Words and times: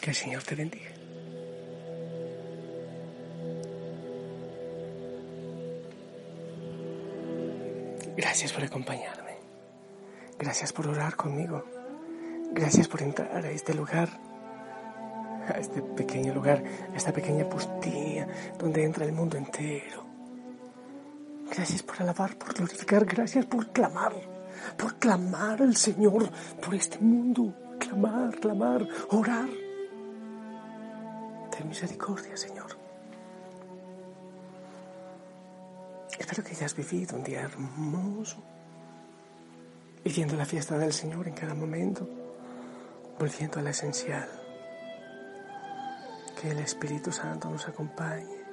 Que 0.00 0.10
el 0.10 0.16
Señor 0.16 0.42
te 0.42 0.54
bendiga. 0.54 0.90
Gracias 8.16 8.52
por 8.52 8.64
acompañarme. 8.64 9.36
Gracias 10.38 10.72
por 10.72 10.86
orar 10.86 11.16
conmigo. 11.16 11.64
Gracias 12.52 12.88
por 12.88 13.02
entrar 13.02 13.44
a 13.44 13.50
este 13.50 13.74
lugar, 13.74 14.08
a 15.48 15.58
este 15.58 15.82
pequeño 15.82 16.34
lugar, 16.34 16.62
a 16.92 16.96
esta 16.96 17.12
pequeña 17.12 17.48
pustilla 17.48 18.26
donde 18.58 18.84
entra 18.84 19.04
el 19.04 19.12
mundo 19.12 19.36
entero. 19.36 20.04
Gracias 21.50 21.82
por 21.82 22.00
alabar, 22.00 22.36
por 22.36 22.54
glorificar, 22.54 23.04
gracias 23.04 23.46
por 23.46 23.72
clamar, 23.72 24.12
por 24.76 24.96
clamar 24.96 25.62
al 25.62 25.76
Señor 25.76 26.30
por 26.62 26.74
este 26.74 26.98
mundo. 26.98 27.54
Clamar, 27.78 28.38
clamar, 28.38 28.86
orar. 29.10 29.48
Ten 31.50 31.68
misericordia, 31.68 32.36
Señor. 32.36 32.76
Espero 36.18 36.44
que 36.44 36.54
hayas 36.54 36.76
vivido 36.76 37.16
un 37.16 37.24
día 37.24 37.40
hermoso, 37.40 38.36
viviendo 40.04 40.36
la 40.36 40.44
fiesta 40.44 40.78
del 40.78 40.92
Señor 40.92 41.26
en 41.26 41.34
cada 41.34 41.54
momento, 41.54 42.08
volviendo 43.18 43.58
a 43.58 43.62
la 43.62 43.70
esencial. 43.70 44.28
Que 46.40 46.50
el 46.50 46.58
Espíritu 46.58 47.10
Santo 47.10 47.50
nos 47.50 47.66
acompañe, 47.66 48.44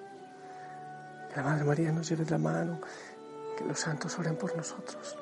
que 1.29 1.35
la 1.35 1.43
Madre 1.43 1.65
María 1.65 1.91
nos 1.91 2.09
lleve 2.09 2.25
de 2.25 2.31
la 2.31 2.37
mano, 2.37 2.79
que 3.57 3.65
los 3.65 3.79
santos 3.79 4.17
oren 4.17 4.37
por 4.37 4.55
nosotros. 4.55 5.17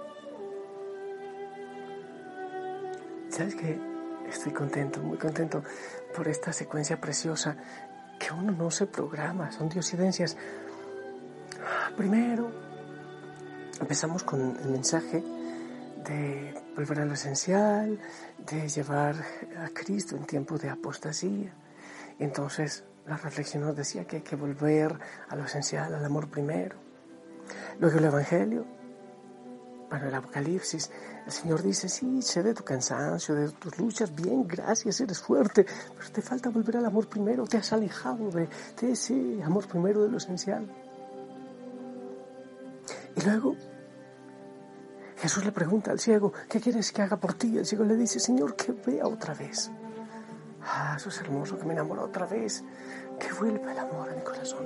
¿Sabes 3.35 3.55
que 3.55 3.95
Estoy 4.29 4.53
contento, 4.53 5.01
muy 5.01 5.17
contento 5.17 5.63
por 6.15 6.27
esta 6.27 6.51
secuencia 6.51 6.99
preciosa 6.99 7.55
que 8.19 8.33
uno 8.33 8.51
no 8.51 8.71
se 8.71 8.87
programa, 8.87 9.51
son 9.51 9.69
diosidencias 9.69 10.35
Primero, 11.95 12.51
empezamos 13.79 14.23
con 14.23 14.57
el 14.61 14.69
mensaje 14.69 15.23
de 16.03 16.53
volver 16.75 16.99
a 16.99 17.05
lo 17.05 17.13
esencial, 17.13 17.99
de 18.37 18.67
llevar 18.67 19.15
a 19.57 19.69
Cristo 19.69 20.17
en 20.17 20.25
tiempo 20.25 20.57
de 20.57 20.69
apostasía. 20.69 21.53
Entonces, 22.19 22.83
la 23.05 23.15
reflexión 23.15 23.63
nos 23.63 23.75
decía 23.75 24.05
que 24.05 24.17
hay 24.17 24.21
que 24.23 24.35
volver 24.35 24.99
a 25.29 25.35
lo 25.35 25.45
esencial, 25.45 25.93
al 25.93 26.03
amor 26.03 26.29
primero. 26.29 26.75
Luego 27.79 27.97
el 27.99 28.05
Evangelio, 28.05 28.65
bueno, 29.89 30.07
el 30.07 30.15
Apocalipsis, 30.15 30.91
el 31.25 31.31
Señor 31.31 31.61
dice, 31.61 31.87
sí, 31.89 32.21
sé 32.21 32.43
de 32.43 32.53
tu 32.53 32.63
cansancio, 32.63 33.35
de 33.35 33.51
tus 33.51 33.77
luchas, 33.77 34.13
bien, 34.13 34.47
gracias, 34.47 34.99
eres 35.01 35.19
fuerte, 35.19 35.65
pero 35.95 36.11
te 36.11 36.21
falta 36.21 36.49
volver 36.49 36.77
al 36.77 36.85
amor 36.85 37.07
primero, 37.07 37.45
te 37.45 37.57
has 37.57 37.71
alejado 37.71 38.29
de, 38.31 38.49
de 38.81 38.91
ese 38.91 39.41
amor 39.43 39.67
primero 39.67 40.03
de 40.03 40.09
lo 40.09 40.17
esencial. 40.17 40.67
Y 43.15 43.21
luego 43.21 43.55
Jesús 45.17 45.45
le 45.45 45.51
pregunta 45.51 45.91
al 45.91 45.99
ciego, 45.99 46.33
¿qué 46.49 46.59
quieres 46.59 46.91
que 46.91 47.01
haga 47.01 47.17
por 47.17 47.33
ti? 47.33 47.57
El 47.57 47.65
ciego 47.65 47.83
le 47.85 47.95
dice, 47.95 48.19
Señor, 48.19 48.55
que 48.55 48.73
vea 48.73 49.07
otra 49.07 49.33
vez. 49.33 49.71
Ah, 50.61 50.95
eso 50.97 51.09
es 51.09 51.21
hermoso, 51.21 51.57
que 51.57 51.65
me 51.65 51.73
enamora 51.73 52.01
otra 52.01 52.25
vez, 52.25 52.63
que 53.19 53.31
vuelva 53.33 53.71
el 53.71 53.79
amor 53.79 54.09
a 54.09 54.15
mi 54.15 54.21
corazón. 54.21 54.65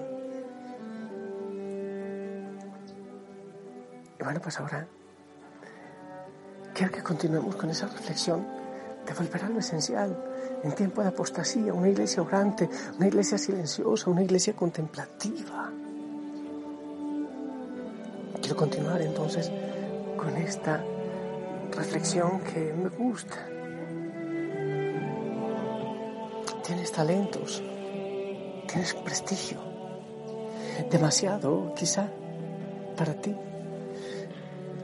Y 4.20 4.24
bueno, 4.24 4.40
pues 4.42 4.60
ahora 4.60 4.88
quiero 6.80 6.94
que 6.94 7.04
continuemos 7.04 7.58
con 7.58 7.70
esa 7.70 7.88
reflexión 7.88 8.48
de 9.06 9.14
volver 9.14 9.44
a 9.44 9.50
lo 9.50 9.60
esencial 9.60 10.16
en 10.64 10.72
tiempo 10.72 11.02
de 11.02 11.10
apostasía, 11.10 11.74
una 11.74 11.90
iglesia 11.90 12.24
orante, 12.24 12.70
una 12.96 13.06
iglesia 13.06 13.38
silenciosa, 13.38 14.10
una 14.10 14.24
iglesia 14.24 14.54
contemplativa. 14.54 15.74
Quiero 18.40 18.56
continuar 18.56 19.02
entonces 19.02 19.52
con 20.16 20.38
esta 20.38 20.82
reflexión 21.76 22.40
que 22.40 22.74
me 22.74 22.88
gusta. 22.88 23.46
Tienes 26.64 26.94
talentos, 26.94 27.62
tienes 28.70 28.94
prestigio, 28.94 29.60
demasiado 30.90 31.74
quizá 31.76 32.08
para 32.96 33.16
ti. 33.16 33.36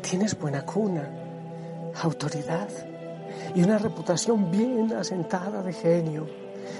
Tienes 0.01 0.37
buena 0.37 0.65
cuna, 0.65 1.24
autoridad 2.01 2.69
y 3.53 3.63
una 3.63 3.77
reputación 3.77 4.51
bien 4.51 4.93
asentada 4.93 5.61
de 5.61 5.73
genio, 5.73 6.27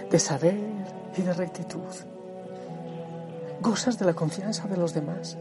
de 0.10 0.20
saber 0.20 0.60
y 1.18 1.22
de 1.22 1.34
rectitud. 1.34 1.82
Gozas 3.62 3.98
de 3.98 4.06
la 4.06 4.14
confianza 4.14 4.68
de 4.68 4.78
los 4.78 4.94
demás 4.94 5.38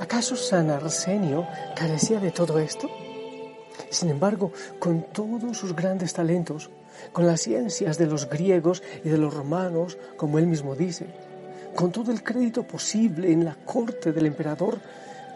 ¿Acaso 0.00 0.36
San 0.36 0.70
Arsenio 0.70 1.46
carecía 1.74 2.20
de 2.20 2.30
todo 2.30 2.58
esto? 2.58 2.88
Sin 3.90 4.10
embargo, 4.10 4.52
con 4.78 5.02
todos 5.12 5.56
sus 5.56 5.74
grandes 5.74 6.12
talentos, 6.12 6.70
con 7.12 7.26
las 7.26 7.42
ciencias 7.42 7.98
de 7.98 8.06
los 8.06 8.28
griegos 8.28 8.82
y 9.04 9.08
de 9.08 9.18
los 9.18 9.34
romanos, 9.34 9.98
como 10.16 10.38
él 10.38 10.46
mismo 10.46 10.74
dice, 10.74 11.06
con 11.74 11.90
todo 11.90 12.12
el 12.12 12.22
crédito 12.22 12.62
posible 12.62 13.32
en 13.32 13.44
la 13.44 13.56
corte 13.56 14.12
del 14.12 14.26
emperador, 14.26 14.78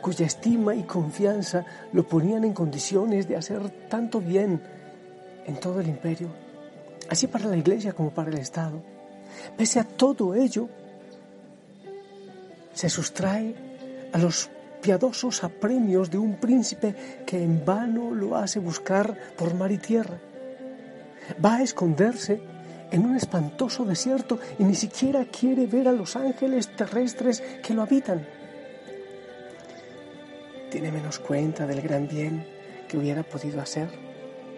cuya 0.01 0.27
estima 0.27 0.75
y 0.75 0.83
confianza 0.83 1.65
lo 1.93 2.07
ponían 2.07 2.45
en 2.45 2.53
condiciones 2.53 3.29
de 3.29 3.37
hacer 3.37 3.71
tanto 3.89 4.21
bien 4.21 4.61
en 5.47 5.61
todo 5.61 5.81
el 5.81 5.89
imperio, 5.89 6.29
así 7.09 7.27
para 7.27 7.47
la 7.47 7.57
iglesia 7.57 7.93
como 7.93 8.11
para 8.11 8.31
el 8.31 8.39
Estado. 8.39 8.83
Pese 9.57 9.81
a 9.81 9.85
todo 9.85 10.35
ello, 10.35 10.69
se 12.75 12.89
sustrae 12.89 13.55
a 14.13 14.19
los 14.19 14.51
piadosos 14.81 15.43
apremios 15.43 16.11
de 16.11 16.19
un 16.19 16.37
príncipe 16.37 16.95
que 17.27 17.43
en 17.43 17.65
vano 17.65 18.13
lo 18.13 18.37
hace 18.37 18.59
buscar 18.59 19.17
por 19.37 19.55
mar 19.55 19.73
y 19.73 19.79
tierra. 19.79 20.19
Va 21.45 21.57
a 21.57 21.63
esconderse 21.63 22.41
en 22.91 23.05
un 23.05 23.17
espantoso 23.17 23.85
desierto 23.85 24.39
y 24.59 24.65
ni 24.65 24.75
siquiera 24.75 25.25
quiere 25.25 25.67
ver 25.67 25.89
a 25.89 25.93
los 25.93 26.17
ángeles 26.17 26.75
terrestres 26.77 27.43
que 27.63 27.75
lo 27.75 27.83
habitan. 27.83 28.27
Tiene 30.71 30.93
menos 30.93 31.19
cuenta 31.19 31.67
del 31.67 31.81
gran 31.81 32.09
bien 32.09 32.47
que 32.89 32.99
hubiera 32.99 33.23
podido 33.23 33.61
hacer 33.61 33.89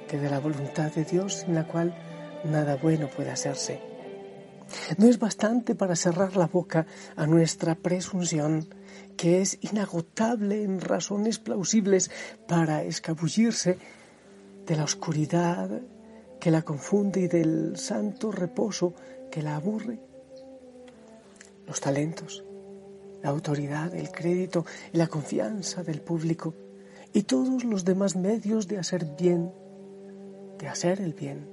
que 0.08 0.18
de 0.18 0.28
la 0.28 0.40
voluntad 0.40 0.92
de 0.92 1.04
Dios 1.04 1.34
sin 1.44 1.54
la 1.54 1.66
cual 1.66 1.94
nada 2.44 2.76
bueno 2.76 3.08
puede 3.08 3.30
hacerse. 3.30 3.80
No 4.98 5.06
es 5.06 5.18
bastante 5.18 5.74
para 5.74 5.96
cerrar 5.96 6.36
la 6.36 6.46
boca 6.46 6.86
a 7.16 7.26
nuestra 7.26 7.74
presunción 7.74 8.68
que 9.16 9.40
es 9.40 9.58
inagotable 9.60 10.62
en 10.62 10.80
razones 10.80 11.38
plausibles 11.38 12.10
para 12.48 12.82
escabullirse 12.82 13.78
de 14.66 14.76
la 14.76 14.84
oscuridad 14.84 15.80
que 16.40 16.50
la 16.50 16.62
confunde 16.62 17.20
y 17.20 17.28
del 17.28 17.76
santo 17.76 18.32
reposo 18.32 18.94
que 19.30 19.42
la 19.42 19.56
aburre. 19.56 20.00
Los 21.66 21.80
talentos, 21.80 22.44
la 23.22 23.30
autoridad, 23.30 23.94
el 23.94 24.10
crédito 24.10 24.64
la 24.92 25.06
confianza 25.06 25.82
del 25.82 26.00
público 26.00 26.54
y 27.12 27.22
todos 27.22 27.64
los 27.64 27.84
demás 27.84 28.16
medios 28.16 28.68
de 28.68 28.78
hacer 28.78 29.04
bien, 29.18 29.52
de 30.58 30.68
hacer 30.68 31.00
el 31.00 31.14
bien, 31.14 31.48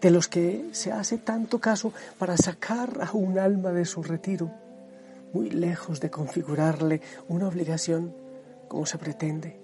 de 0.00 0.10
los 0.10 0.28
que 0.28 0.68
se 0.72 0.92
hace 0.92 1.18
tanto 1.18 1.58
caso 1.58 1.92
para 2.18 2.36
sacar 2.36 3.00
a 3.00 3.12
un 3.12 3.38
alma 3.38 3.72
de 3.72 3.84
su 3.84 4.02
retiro 4.02 4.50
muy 5.32 5.50
lejos 5.50 6.00
de 6.00 6.10
configurarle 6.10 7.00
una 7.28 7.48
obligación 7.48 8.14
como 8.68 8.86
se 8.86 8.98
pretende. 8.98 9.60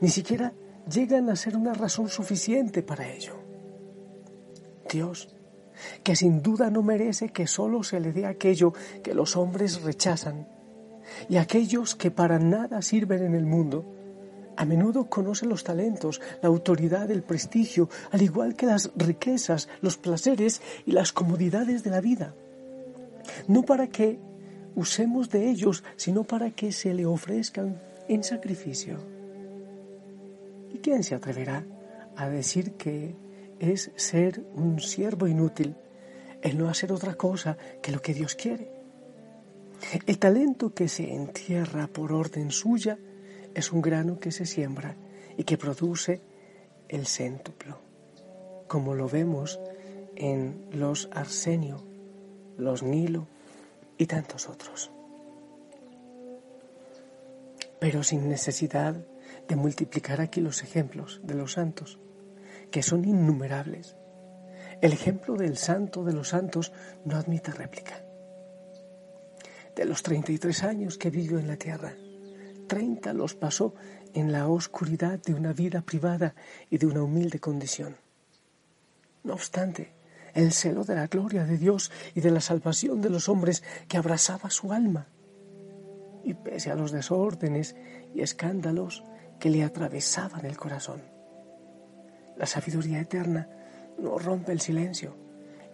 Ni 0.00 0.08
siquiera 0.08 0.52
llegan 0.90 1.30
a 1.30 1.36
ser 1.36 1.56
una 1.56 1.74
razón 1.74 2.08
suficiente 2.08 2.82
para 2.82 3.08
ello. 3.08 3.34
Dios, 4.90 5.34
que 6.02 6.16
sin 6.16 6.42
duda 6.42 6.70
no 6.70 6.82
merece 6.82 7.28
que 7.28 7.46
solo 7.46 7.82
se 7.82 8.00
le 8.00 8.12
dé 8.12 8.26
aquello 8.26 8.72
que 9.02 9.14
los 9.14 9.36
hombres 9.36 9.82
rechazan, 9.82 10.48
y 11.28 11.36
aquellos 11.36 11.94
que 11.94 12.10
para 12.10 12.38
nada 12.38 12.82
sirven 12.82 13.24
en 13.24 13.34
el 13.34 13.46
mundo, 13.46 13.84
a 14.56 14.64
menudo 14.64 15.08
conoce 15.08 15.46
los 15.46 15.64
talentos, 15.64 16.20
la 16.42 16.48
autoridad, 16.48 17.10
el 17.10 17.22
prestigio, 17.22 17.88
al 18.10 18.22
igual 18.22 18.54
que 18.54 18.66
las 18.66 18.90
riquezas, 18.96 19.68
los 19.80 19.96
placeres 19.96 20.60
y 20.86 20.92
las 20.92 21.12
comodidades 21.12 21.82
de 21.82 21.90
la 21.90 22.00
vida. 22.00 22.34
No 23.48 23.62
para 23.62 23.86
que 23.86 24.18
usemos 24.74 25.30
de 25.30 25.48
ellos, 25.48 25.84
sino 25.96 26.24
para 26.24 26.50
que 26.50 26.72
se 26.72 26.92
le 26.94 27.06
ofrezcan 27.06 27.80
en 28.08 28.24
sacrificio. 28.24 28.98
¿Y 30.72 30.78
quién 30.78 31.02
se 31.02 31.14
atreverá 31.14 31.64
a 32.16 32.28
decir 32.28 32.72
que 32.72 33.14
es 33.58 33.90
ser 33.96 34.44
un 34.54 34.80
siervo 34.80 35.26
inútil, 35.26 35.76
el 36.42 36.58
no 36.58 36.68
hacer 36.68 36.92
otra 36.92 37.14
cosa 37.14 37.56
que 37.80 37.92
lo 37.92 38.02
que 38.02 38.14
Dios 38.14 38.34
quiere? 38.34 38.71
El 40.06 40.18
talento 40.18 40.72
que 40.72 40.88
se 40.88 41.12
entierra 41.12 41.86
por 41.86 42.12
orden 42.12 42.50
suya 42.50 42.98
es 43.54 43.72
un 43.72 43.82
grano 43.82 44.18
que 44.18 44.32
se 44.32 44.46
siembra 44.46 44.96
y 45.36 45.44
que 45.44 45.58
produce 45.58 46.20
el 46.88 47.06
céntuplo, 47.06 47.78
como 48.68 48.94
lo 48.94 49.08
vemos 49.08 49.60
en 50.14 50.66
los 50.70 51.08
Arsenio, 51.12 51.82
los 52.56 52.82
Nilo 52.82 53.26
y 53.98 54.06
tantos 54.06 54.48
otros. 54.48 54.90
Pero 57.78 58.02
sin 58.02 58.28
necesidad 58.28 59.04
de 59.48 59.56
multiplicar 59.56 60.20
aquí 60.20 60.40
los 60.40 60.62
ejemplos 60.62 61.20
de 61.24 61.34
los 61.34 61.52
santos, 61.52 61.98
que 62.70 62.82
son 62.82 63.04
innumerables. 63.04 63.96
El 64.80 64.92
ejemplo 64.92 65.34
del 65.34 65.56
santo 65.56 66.04
de 66.04 66.12
los 66.12 66.28
santos 66.28 66.72
no 67.04 67.16
admite 67.16 67.50
réplica. 67.50 68.04
De 69.76 69.84
los 69.84 70.02
33 70.02 70.64
años 70.64 70.98
que 70.98 71.10
vivió 71.10 71.38
en 71.38 71.48
la 71.48 71.56
tierra, 71.56 71.94
30 72.66 73.12
los 73.14 73.34
pasó 73.34 73.74
en 74.12 74.32
la 74.32 74.48
oscuridad 74.48 75.18
de 75.22 75.34
una 75.34 75.52
vida 75.52 75.80
privada 75.80 76.34
y 76.70 76.78
de 76.78 76.86
una 76.86 77.02
humilde 77.02 77.40
condición. 77.40 77.96
No 79.24 79.34
obstante, 79.34 79.92
el 80.34 80.52
celo 80.52 80.84
de 80.84 80.94
la 80.94 81.06
gloria 81.06 81.44
de 81.44 81.56
Dios 81.56 81.90
y 82.14 82.20
de 82.20 82.30
la 82.30 82.40
salvación 82.40 83.00
de 83.00 83.10
los 83.10 83.28
hombres 83.28 83.62
que 83.88 83.96
abrazaba 83.96 84.50
su 84.50 84.72
alma. 84.72 85.06
Y 86.24 86.34
pese 86.34 86.70
a 86.70 86.74
los 86.74 86.92
desórdenes 86.92 87.74
y 88.14 88.20
escándalos 88.20 89.02
que 89.40 89.50
le 89.50 89.64
atravesaban 89.64 90.44
el 90.44 90.56
corazón, 90.56 91.02
la 92.36 92.46
sabiduría 92.46 93.00
eterna 93.00 93.48
no 93.98 94.18
rompe 94.18 94.52
el 94.52 94.60
silencio 94.60 95.16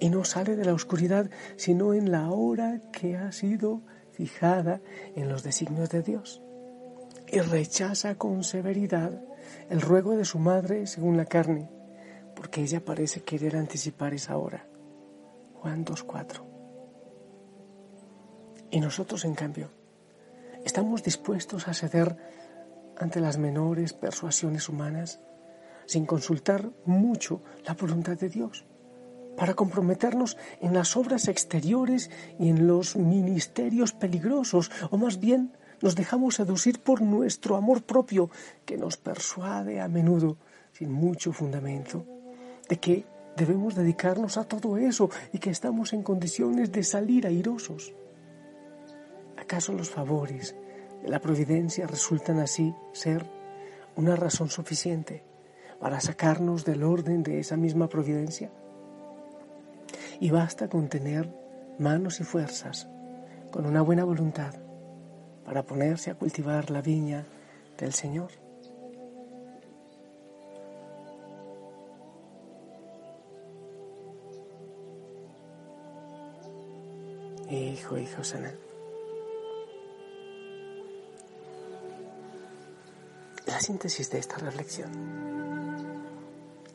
y 0.00 0.10
no 0.10 0.24
sale 0.24 0.56
de 0.56 0.64
la 0.64 0.74
oscuridad 0.74 1.30
sino 1.56 1.94
en 1.94 2.10
la 2.10 2.30
hora 2.30 2.80
que 2.92 3.16
ha 3.16 3.32
sido 3.32 3.82
fijada 4.12 4.80
en 5.14 5.28
los 5.28 5.42
designios 5.42 5.90
de 5.90 6.02
Dios 6.02 6.42
y 7.26 7.40
rechaza 7.40 8.14
con 8.16 8.42
severidad 8.44 9.22
el 9.70 9.80
ruego 9.80 10.16
de 10.16 10.24
su 10.24 10.38
madre 10.38 10.86
según 10.86 11.16
la 11.16 11.26
carne 11.26 11.68
porque 12.38 12.62
ella 12.62 12.84
parece 12.84 13.22
querer 13.22 13.56
anticipar 13.56 14.14
esa 14.14 14.36
hora. 14.36 14.64
Juan 15.54 15.84
2.4. 15.84 16.40
Y 18.70 18.78
nosotros, 18.78 19.24
en 19.24 19.34
cambio, 19.34 19.72
estamos 20.64 21.02
dispuestos 21.02 21.66
a 21.66 21.74
ceder 21.74 22.16
ante 22.96 23.18
las 23.18 23.38
menores 23.38 23.92
persuasiones 23.92 24.68
humanas 24.68 25.20
sin 25.86 26.06
consultar 26.06 26.70
mucho 26.84 27.42
la 27.66 27.74
voluntad 27.74 28.16
de 28.16 28.28
Dios, 28.28 28.66
para 29.38 29.54
comprometernos 29.54 30.36
en 30.60 30.74
las 30.74 30.96
obras 30.96 31.28
exteriores 31.28 32.10
y 32.40 32.48
en 32.48 32.66
los 32.66 32.96
ministerios 32.96 33.92
peligrosos, 33.92 34.72
o 34.90 34.98
más 34.98 35.20
bien 35.20 35.52
nos 35.80 35.94
dejamos 35.94 36.34
seducir 36.34 36.80
por 36.80 37.02
nuestro 37.02 37.54
amor 37.54 37.84
propio, 37.84 38.30
que 38.66 38.76
nos 38.76 38.96
persuade 38.96 39.80
a 39.80 39.86
menudo 39.86 40.38
sin 40.72 40.90
mucho 40.90 41.32
fundamento 41.32 42.04
de 42.68 42.78
que 42.78 43.06
debemos 43.36 43.76
dedicarnos 43.76 44.36
a 44.36 44.44
todo 44.44 44.76
eso 44.76 45.08
y 45.32 45.38
que 45.38 45.50
estamos 45.50 45.92
en 45.92 46.02
condiciones 46.02 46.72
de 46.72 46.82
salir 46.82 47.24
airosos. 47.24 47.94
¿Acaso 49.36 49.72
los 49.72 49.88
favores 49.88 50.56
de 51.00 51.08
la 51.08 51.20
providencia 51.20 51.86
resultan 51.86 52.40
así 52.40 52.74
ser 52.92 53.24
una 53.94 54.16
razón 54.16 54.50
suficiente 54.50 55.22
para 55.78 56.00
sacarnos 56.00 56.64
del 56.64 56.82
orden 56.82 57.22
de 57.22 57.38
esa 57.38 57.56
misma 57.56 57.88
providencia? 57.88 58.50
Y 60.20 60.30
basta 60.30 60.68
con 60.68 60.88
tener 60.88 61.28
manos 61.78 62.20
y 62.20 62.24
fuerzas, 62.24 62.88
con 63.50 63.66
una 63.66 63.82
buena 63.82 64.04
voluntad, 64.04 64.54
para 65.44 65.62
ponerse 65.62 66.10
a 66.10 66.14
cultivar 66.14 66.70
la 66.70 66.82
viña 66.82 67.24
del 67.78 67.92
Señor. 67.92 68.30
Hijo, 77.48 77.96
hijo 77.96 78.22
sana. 78.22 78.52
La 83.46 83.58
síntesis 83.58 84.10
de 84.10 84.18
esta 84.18 84.36
reflexión 84.36 84.90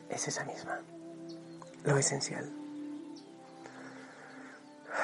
es 0.08 0.26
esa 0.26 0.44
misma, 0.44 0.80
lo 1.84 1.96
esencial. 1.96 2.63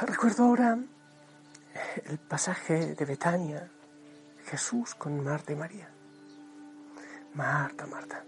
Recuerdo 0.07 0.45
ahora 0.45 0.79
el 2.07 2.19
pasaje 2.19 2.95
de 2.95 3.05
Betania, 3.05 3.71
Jesús 4.47 4.95
con 4.95 5.23
Marta 5.23 5.53
y 5.53 5.57
María. 5.57 5.91
Marta, 7.35 7.87
Marta, 7.87 8.25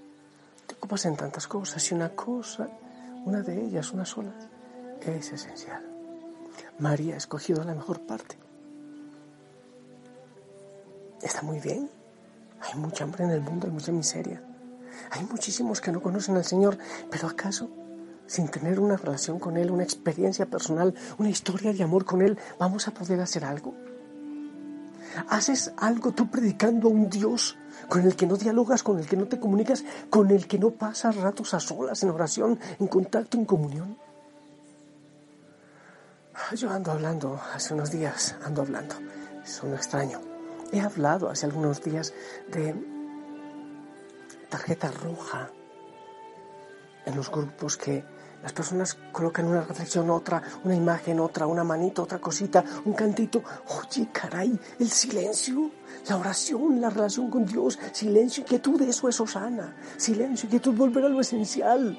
te 0.66 0.74
ocupas 0.74 1.06
en 1.06 1.16
tantas 1.16 1.48
cosas 1.48 1.90
y 1.90 1.94
una 1.94 2.10
cosa, 2.10 2.68
una 3.24 3.40
de 3.40 3.64
ellas, 3.64 3.90
una 3.92 4.04
sola, 4.04 4.32
es 5.00 5.32
esencial. 5.32 5.82
María 6.78 7.14
ha 7.14 7.18
escogido 7.18 7.64
la 7.64 7.74
mejor 7.74 8.02
parte. 8.02 8.36
Está 11.22 11.40
muy 11.40 11.58
bien. 11.58 11.88
Hay 12.60 12.78
mucha 12.78 13.04
hambre 13.04 13.24
en 13.24 13.30
el 13.30 13.40
mundo, 13.40 13.66
hay 13.66 13.72
mucha 13.72 13.92
miseria. 13.92 14.42
Hay 15.10 15.24
muchísimos 15.24 15.80
que 15.80 15.90
no 15.90 16.02
conocen 16.02 16.36
al 16.36 16.44
Señor, 16.44 16.76
pero 17.10 17.28
¿acaso 17.28 17.70
sin 18.26 18.48
tener 18.48 18.80
una 18.80 18.96
relación 18.96 19.38
con 19.38 19.56
Él, 19.56 19.70
una 19.70 19.82
experiencia 19.82 20.46
personal, 20.46 20.94
una 21.18 21.30
historia 21.30 21.72
de 21.72 21.82
amor 21.82 22.04
con 22.04 22.22
Él, 22.22 22.38
vamos 22.58 22.88
a 22.88 22.92
poder 22.92 23.20
hacer 23.20 23.44
algo? 23.44 23.74
¿Haces 25.28 25.72
algo 25.76 26.12
tú 26.12 26.30
predicando 26.30 26.88
a 26.88 26.90
un 26.90 27.10
Dios 27.10 27.58
con 27.88 28.02
el 28.02 28.16
que 28.16 28.26
no 28.26 28.36
dialogas, 28.36 28.82
con 28.82 28.98
el 28.98 29.06
que 29.06 29.16
no 29.16 29.26
te 29.26 29.38
comunicas, 29.38 29.84
con 30.08 30.30
el 30.30 30.46
que 30.46 30.58
no 30.58 30.70
pasas 30.70 31.16
ratos 31.16 31.52
a 31.54 31.60
solas 31.60 32.02
en 32.02 32.10
oración, 32.10 32.58
en 32.78 32.86
contacto, 32.86 33.36
en 33.36 33.44
comunión? 33.44 33.98
Yo 36.56 36.70
ando 36.70 36.92
hablando, 36.92 37.40
hace 37.54 37.74
unos 37.74 37.90
días 37.90 38.36
ando 38.44 38.62
hablando, 38.62 38.94
eso 39.44 39.66
no 39.66 39.76
extraño. 39.76 40.20
He 40.72 40.80
hablado 40.80 41.28
hace 41.28 41.46
algunos 41.46 41.82
días 41.82 42.14
de 42.50 42.74
tarjeta 44.48 44.90
roja 44.90 45.50
en 47.04 47.16
los 47.16 47.30
grupos 47.30 47.76
que 47.76 48.04
las 48.42 48.52
personas 48.52 48.96
colocan 49.12 49.46
una 49.46 49.62
reflexión, 49.62 50.10
otra, 50.10 50.42
una 50.64 50.74
imagen, 50.74 51.20
otra, 51.20 51.46
una 51.46 51.62
manito, 51.62 52.02
otra 52.02 52.18
cosita, 52.18 52.64
un 52.84 52.92
cantito. 52.92 53.42
Oye, 53.68 54.08
caray, 54.12 54.58
el 54.80 54.90
silencio, 54.90 55.70
la 56.08 56.16
oración, 56.16 56.80
la 56.80 56.90
relación 56.90 57.30
con 57.30 57.46
Dios, 57.46 57.78
silencio, 57.92 58.42
inquietud, 58.42 58.82
eso 58.82 59.08
es 59.08 59.20
Osana. 59.20 59.76
Silencio, 59.96 60.46
inquietud, 60.46 60.74
volver 60.74 61.04
a 61.04 61.08
lo 61.08 61.20
esencial. 61.20 61.96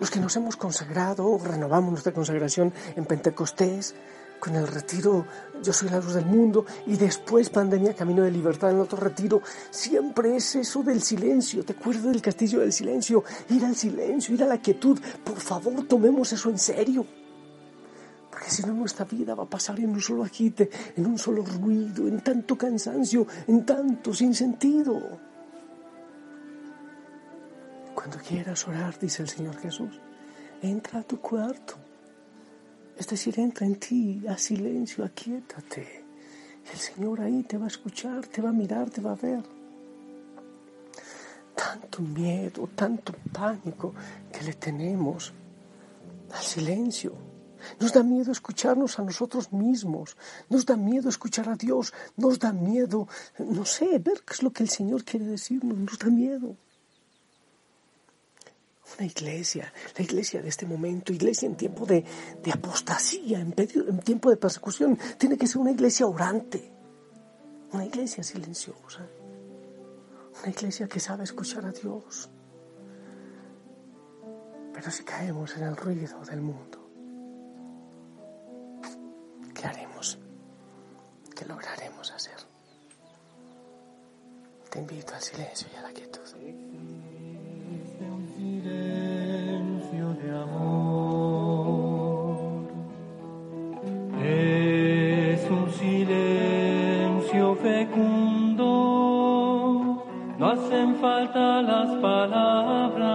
Los 0.00 0.10
que 0.10 0.18
nos 0.18 0.34
hemos 0.36 0.56
consagrado, 0.56 1.38
renovamos 1.38 1.90
nuestra 1.92 2.12
consagración 2.12 2.72
en 2.96 3.06
Pentecostés, 3.06 3.94
con 4.38 4.54
el 4.54 4.66
retiro 4.66 5.26
Yo 5.62 5.72
soy 5.72 5.88
la 5.88 6.00
luz 6.00 6.14
del 6.14 6.26
mundo 6.26 6.66
y 6.86 6.96
después 6.96 7.50
pandemia 7.50 7.94
Camino 7.94 8.22
de 8.22 8.30
Libertad 8.30 8.70
en 8.70 8.80
otro 8.80 8.98
retiro, 8.98 9.42
siempre 9.70 10.36
es 10.36 10.56
eso 10.56 10.82
del 10.82 11.02
silencio. 11.02 11.64
¿Te 11.64 11.72
acuerdas 11.72 12.04
del 12.04 12.22
castillo 12.22 12.60
del 12.60 12.72
silencio? 12.72 13.24
Ir 13.48 13.64
al 13.64 13.74
silencio, 13.74 14.34
ir 14.34 14.42
a 14.42 14.46
la 14.46 14.58
quietud. 14.58 14.98
Por 15.24 15.40
favor, 15.40 15.86
tomemos 15.86 16.32
eso 16.32 16.50
en 16.50 16.58
serio. 16.58 17.06
Porque 18.30 18.50
si 18.50 18.62
no, 18.64 18.74
nuestra 18.74 19.06
vida 19.06 19.34
va 19.34 19.44
a 19.44 19.48
pasar 19.48 19.80
en 19.80 19.90
un 19.90 20.00
solo 20.00 20.22
agite, 20.22 20.68
en 20.94 21.06
un 21.06 21.18
solo 21.18 21.42
ruido, 21.42 22.06
en 22.06 22.20
tanto 22.20 22.58
cansancio, 22.58 23.26
en 23.46 23.64
tanto 23.64 24.12
sinsentido. 24.12 25.00
Cuando 27.94 28.18
quieras 28.18 28.68
orar, 28.68 28.98
dice 28.98 29.22
el 29.22 29.28
Señor 29.30 29.56
Jesús, 29.56 29.98
entra 30.60 31.00
a 31.00 31.02
tu 31.02 31.18
cuarto. 31.18 31.85
Es 32.98 33.06
decir, 33.06 33.38
entra 33.38 33.66
en 33.66 33.76
ti, 33.76 34.22
a 34.26 34.38
silencio, 34.38 35.04
aquíétate. 35.04 36.04
El 36.72 36.78
Señor 36.78 37.20
ahí 37.20 37.42
te 37.42 37.58
va 37.58 37.66
a 37.66 37.68
escuchar, 37.68 38.26
te 38.26 38.40
va 38.42 38.48
a 38.48 38.52
mirar, 38.52 38.90
te 38.90 39.00
va 39.00 39.12
a 39.12 39.16
ver. 39.16 39.42
Tanto 41.54 42.02
miedo, 42.02 42.68
tanto 42.74 43.12
pánico 43.32 43.94
que 44.32 44.44
le 44.44 44.54
tenemos 44.54 45.32
al 46.32 46.42
silencio. 46.42 47.12
Nos 47.80 47.92
da 47.92 48.02
miedo 48.02 48.32
escucharnos 48.32 48.98
a 48.98 49.02
nosotros 49.02 49.52
mismos, 49.52 50.16
nos 50.48 50.64
da 50.66 50.76
miedo 50.76 51.08
escuchar 51.08 51.48
a 51.48 51.56
Dios, 51.56 51.92
nos 52.16 52.38
da 52.38 52.52
miedo, 52.52 53.08
no 53.38 53.64
sé, 53.64 53.98
ver 53.98 54.22
qué 54.24 54.34
es 54.34 54.42
lo 54.42 54.52
que 54.52 54.62
el 54.62 54.68
Señor 54.68 55.04
quiere 55.04 55.26
decirnos, 55.26 55.76
nos 55.78 55.98
da 55.98 56.08
miedo. 56.08 56.56
Una 58.94 59.06
iglesia, 59.06 59.72
la 59.96 60.04
iglesia 60.04 60.40
de 60.40 60.48
este 60.48 60.64
momento, 60.64 61.12
iglesia 61.12 61.46
en 61.46 61.56
tiempo 61.56 61.84
de, 61.84 62.04
apostasía, 62.52 63.40
en, 63.40 63.52
en 63.56 63.98
tiempo 64.00 64.30
de 64.30 64.36
persecución, 64.36 64.98
tiene 65.18 65.36
que 65.36 65.46
ser 65.46 65.58
una 65.58 65.72
iglesia 65.72 66.06
orante, 66.06 66.72
una 67.72 67.84
iglesia 67.84 68.22
silenciosa, 68.22 69.06
una 70.40 70.50
iglesia 70.50 70.88
que 70.88 71.00
sabe 71.00 71.24
escuchar 71.24 71.66
a 71.66 71.72
Dios. 71.72 72.30
Pero 74.72 74.90
si 74.90 75.04
caemos 75.04 75.56
en 75.56 75.64
el 75.64 75.76
ruido 75.76 76.24
del 76.24 76.40
mundo, 76.40 76.90
¿qué 79.52 79.66
haremos? 79.66 80.18
¿Qué 81.34 81.44
lograremos 81.44 82.12
hacer? 82.12 82.36
Te 84.70 84.78
invito 84.78 85.14
al 85.14 85.22
silencio 85.22 85.68
y 85.72 85.76
a 85.76 85.82
la 85.82 85.92
quietud. 85.92 86.20
No 100.38 100.50
hacen 100.50 100.96
falta 100.96 101.62
las 101.62 101.90
palabras, 101.96 103.06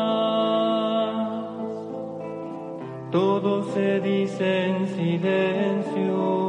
todo 3.12 3.64
se 3.74 4.00
dice 4.00 4.66
en 4.68 4.88
silencio. 4.88 6.42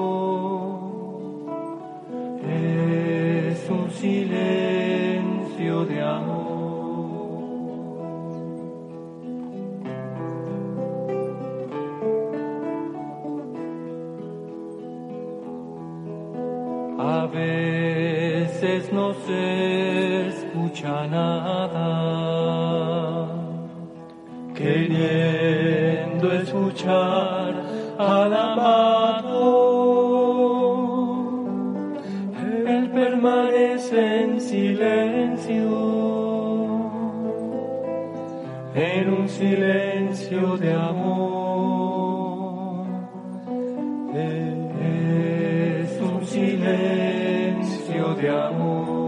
Es 2.49 3.69
un 3.69 3.91
silencio 3.91 5.85
de 5.85 6.02
amor. 6.02 6.52
A 16.99 17.26
no 18.92 19.12
se 19.12 20.28
escucha 20.28 21.04
nada, 21.09 21.66
queriendo 24.54 26.33
escuchar 26.33 27.54
al 27.99 28.33
amado. 28.33 29.73
Él 32.69 32.88
permanece 32.95 34.23
en 34.23 34.40
silencio, 34.40 35.69
en 38.76 39.12
un 39.12 39.28
silencio 39.28 40.57
de 40.57 40.73
amor. 40.73 41.33
De 48.23 48.29
amor. 48.29 49.02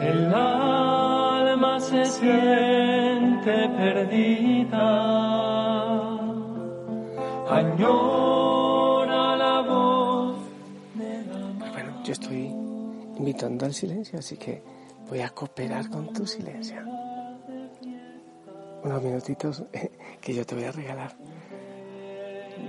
El 0.00 0.32
alma 0.32 1.80
se 1.80 2.04
siente 2.04 2.63
perdida, 3.84 4.86
añora 7.50 9.36
la 9.36 9.60
voz 9.60 10.38
bueno, 10.94 12.02
yo 12.02 12.12
estoy 12.12 12.46
invitando 13.16 13.66
al 13.66 13.74
silencio, 13.74 14.18
así 14.18 14.36
que 14.38 14.62
voy 15.08 15.20
a 15.20 15.28
cooperar 15.30 15.90
con 15.90 16.12
tu 16.14 16.26
silencio. 16.26 16.80
Unos 18.82 19.02
minutitos 19.02 19.62
que 20.20 20.34
yo 20.34 20.46
te 20.46 20.54
voy 20.54 20.64
a 20.64 20.72
regalar 20.72 21.14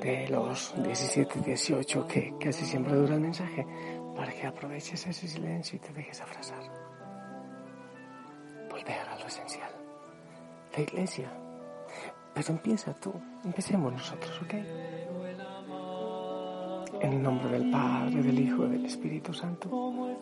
de 0.02 0.28
los 0.30 0.74
17, 0.84 1.40
18 1.40 2.08
que 2.08 2.34
casi 2.40 2.66
siempre 2.66 2.94
dura 2.94 3.16
el 3.16 3.22
mensaje, 3.22 3.66
para 4.16 4.34
que 4.34 4.48
aproveches 4.48 5.08
ese 5.08 5.28
silencio 5.28 5.78
y 5.78 5.80
te 5.80 5.94
dejes 5.94 6.20
abrazar. 6.22 6.64
Volver 8.70 9.00
a 9.00 9.20
lo 9.20 9.28
esencial. 9.28 9.65
La 10.76 10.82
iglesia. 10.82 11.32
Pero 12.34 12.50
empieza 12.50 12.94
tú, 12.94 13.14
empecemos 13.44 13.94
nosotros, 13.94 14.42
¿ok? 14.42 14.54
En 17.02 17.14
el 17.14 17.24
nombre 17.24 17.50
del 17.50 17.72
Padre, 17.72 18.22
del 18.22 18.40
Hijo 18.40 18.66
y 18.66 18.70
del 18.70 18.86
Espíritu 18.86 19.34
Santo. 19.34 19.70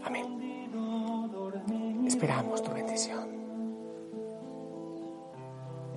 Amén. 0.04 2.06
Esperamos 2.06 2.62
tu 2.62 2.72
bendición. 2.72 3.34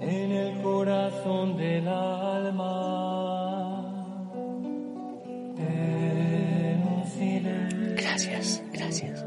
en 0.00 0.32
el 0.32 0.62
corazón 0.62 1.56
del 1.56 1.88
alma. 1.88 3.82
Gracias, 7.96 8.62
gracias. 8.72 9.24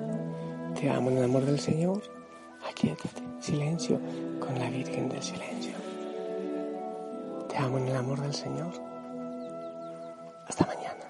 Te 0.79 0.89
amo 0.89 1.09
en 1.11 1.17
el 1.17 1.23
amor 1.25 1.45
del 1.45 1.59
Señor. 1.59 2.01
Aquíétate, 2.69 3.18
silencio 3.49 3.99
con 4.39 4.59
la 4.59 4.69
Virgen 4.69 5.09
del 5.09 5.23
Silencio. 5.23 5.73
Te 7.49 7.57
amo 7.57 7.79
en 7.79 7.87
el 7.87 7.95
amor 7.95 8.21
del 8.21 8.33
Señor. 8.33 8.71
Hasta 10.47 10.67
mañana. 10.67 11.08